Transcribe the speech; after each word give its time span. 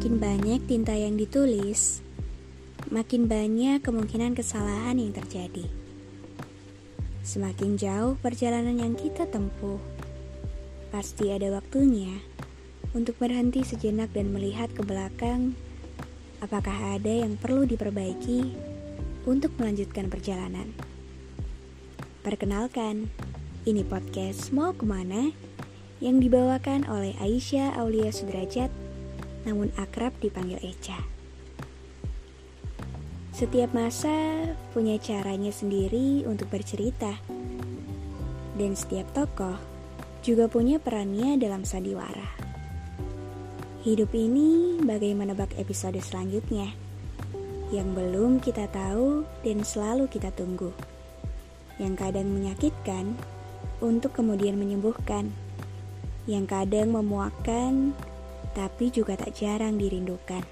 Semakin 0.00 0.16
banyak 0.16 0.60
tinta 0.64 0.96
yang 0.96 1.20
ditulis, 1.20 2.00
makin 2.88 3.28
banyak 3.28 3.84
kemungkinan 3.84 4.32
kesalahan 4.32 4.96
yang 4.96 5.12
terjadi. 5.12 5.68
Semakin 7.20 7.76
jauh 7.76 8.16
perjalanan 8.16 8.80
yang 8.80 8.96
kita 8.96 9.28
tempuh, 9.28 9.76
pasti 10.88 11.28
ada 11.28 11.52
waktunya 11.52 12.16
untuk 12.96 13.20
berhenti 13.20 13.60
sejenak 13.60 14.08
dan 14.16 14.32
melihat 14.32 14.72
ke 14.72 14.80
belakang. 14.80 15.52
Apakah 16.40 16.96
ada 16.96 17.12
yang 17.20 17.36
perlu 17.36 17.68
diperbaiki 17.68 18.56
untuk 19.28 19.52
melanjutkan 19.60 20.08
perjalanan? 20.08 20.72
Perkenalkan, 22.24 23.12
ini 23.68 23.84
podcast 23.84 24.48
Mau 24.48 24.72
Ke 24.72 24.88
mana 24.88 25.28
yang 26.00 26.24
dibawakan 26.24 26.88
oleh 26.88 27.12
Aisyah 27.20 27.76
Aulia 27.76 28.08
Sudrajat 28.08 28.72
namun 29.44 29.72
akrab 29.80 30.12
dipanggil 30.20 30.60
Eca. 30.60 31.00
Setiap 33.32 33.72
masa 33.72 34.44
punya 34.76 35.00
caranya 35.00 35.48
sendiri 35.48 36.28
untuk 36.28 36.52
bercerita, 36.52 37.16
dan 38.60 38.76
setiap 38.76 39.08
tokoh 39.16 39.56
juga 40.20 40.44
punya 40.44 40.76
perannya 40.76 41.40
dalam 41.40 41.64
sandiwara. 41.64 42.36
Hidup 43.80 44.12
ini 44.12 44.76
bagai 44.84 45.16
menebak 45.16 45.56
episode 45.56 45.96
selanjutnya 46.04 46.68
yang 47.72 47.96
belum 47.96 48.44
kita 48.44 48.68
tahu 48.68 49.24
dan 49.40 49.64
selalu 49.64 50.04
kita 50.12 50.28
tunggu, 50.36 50.74
yang 51.80 51.96
kadang 51.96 52.28
menyakitkan 52.28 53.16
untuk 53.80 54.12
kemudian 54.12 54.60
menyembuhkan, 54.60 55.32
yang 56.28 56.44
kadang 56.44 56.92
memuakkan 56.92 57.96
tapi 58.54 58.90
juga 58.90 59.14
tak 59.14 59.38
jarang 59.38 59.78
dirindukan. 59.78 60.42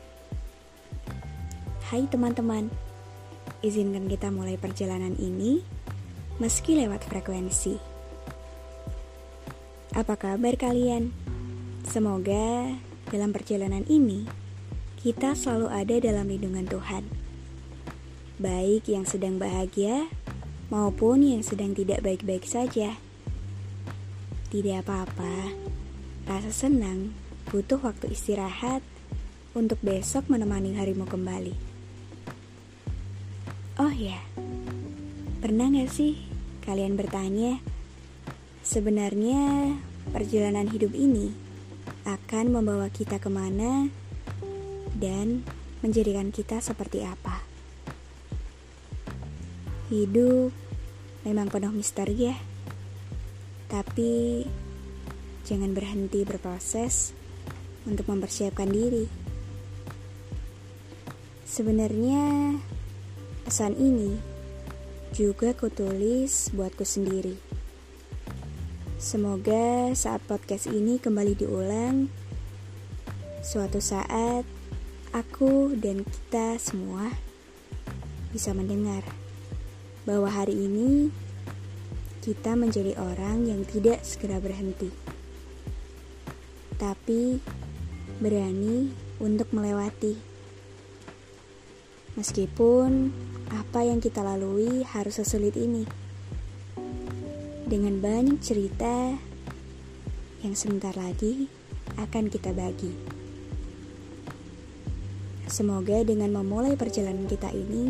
Hai 1.89 2.05
teman-teman, 2.07 2.69
izinkan 3.65 4.07
kita 4.07 4.29
mulai 4.29 4.61
perjalanan 4.61 5.17
ini 5.19 5.65
meski 6.39 6.79
lewat 6.79 7.09
frekuensi. 7.09 7.81
Apa 9.97 10.15
kabar 10.15 10.55
kalian? 10.55 11.11
Semoga 11.89 12.77
dalam 13.09 13.33
perjalanan 13.33 13.83
ini 13.89 14.29
kita 15.01 15.33
selalu 15.33 15.73
ada 15.73 15.97
dalam 15.99 16.29
lindungan 16.29 16.69
Tuhan. 16.69 17.09
Baik 18.39 18.87
yang 18.87 19.09
sedang 19.09 19.41
bahagia 19.41 20.07
maupun 20.69 21.25
yang 21.25 21.43
sedang 21.43 21.75
tidak 21.75 22.05
baik-baik 22.05 22.45
saja. 22.45 22.95
Tidak 24.53 24.85
apa-apa, 24.85 25.57
rasa 26.29 26.53
senang 26.53 27.28
butuh 27.49 27.81
waktu 27.81 28.13
istirahat 28.13 28.85
untuk 29.57 29.81
besok 29.81 30.29
menemani 30.29 30.77
harimu 30.77 31.09
kembali. 31.09 31.57
Oh 33.81 33.89
ya, 33.89 34.21
pernah 35.41 35.73
gak 35.73 35.89
sih 35.89 36.21
kalian 36.69 36.93
bertanya, 37.01 37.57
sebenarnya 38.61 39.73
perjalanan 40.13 40.69
hidup 40.69 40.93
ini 40.93 41.33
akan 42.05 42.53
membawa 42.53 42.93
kita 42.93 43.17
ke 43.17 43.33
mana 43.33 43.89
dan 44.93 45.41
menjadikan 45.81 46.29
kita 46.29 46.61
seperti 46.61 47.01
apa? 47.09 47.41
Hidup 49.89 50.53
memang 51.25 51.49
penuh 51.49 51.73
misteri 51.73 52.29
ya, 52.29 52.37
tapi 53.73 54.45
jangan 55.49 55.73
berhenti 55.73 56.29
berproses 56.29 57.17
untuk 57.89 58.05
mempersiapkan 58.13 58.69
diri. 58.69 59.09
Sebenarnya 61.49 62.55
pesan 63.49 63.73
ini 63.81 64.21
juga 65.17 65.57
kutulis 65.57 66.53
buatku 66.53 66.85
sendiri. 66.85 67.35
Semoga 69.01 69.97
saat 69.97 70.21
podcast 70.29 70.69
ini 70.69 71.01
kembali 71.01 71.33
diulang, 71.33 72.13
suatu 73.41 73.81
saat 73.81 74.45
aku 75.17 75.73
dan 75.73 76.05
kita 76.05 76.61
semua 76.61 77.09
bisa 78.29 78.53
mendengar 78.53 79.01
bahwa 80.05 80.29
hari 80.29 80.53
ini 80.53 81.09
kita 82.21 82.53
menjadi 82.53 82.93
orang 83.01 83.49
yang 83.49 83.65
tidak 83.65 84.05
segera 84.05 84.37
berhenti, 84.37 84.93
tapi 86.77 87.41
berani 88.19 88.91
untuk 89.23 89.51
melewati. 89.55 90.19
Meskipun 92.19 93.15
apa 93.55 93.87
yang 93.87 94.03
kita 94.03 94.27
lalui 94.27 94.83
harus 94.83 95.23
sesulit 95.23 95.55
ini. 95.55 95.87
Dengan 97.69 98.01
banyak 98.03 98.43
cerita 98.43 99.15
yang 100.43 100.55
sebentar 100.55 100.95
lagi 100.99 101.47
akan 101.99 102.27
kita 102.27 102.51
bagi. 102.55 102.91
Semoga 105.49 106.05
dengan 106.05 106.35
memulai 106.35 106.77
perjalanan 106.77 107.25
kita 107.25 107.49
ini, 107.55 107.89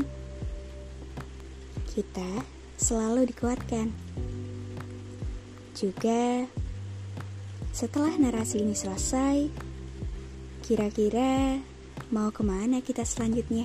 kita 1.90 2.46
selalu 2.78 3.26
dikuatkan. 3.28 3.90
Juga 5.74 6.46
setelah 7.74 8.14
narasi 8.18 8.62
ini 8.62 8.74
selesai, 8.78 9.67
Kira-kira 10.68 11.56
mau 12.12 12.28
ke 12.28 12.44
mana 12.44 12.84
kita 12.84 13.00
selanjutnya? 13.00 13.64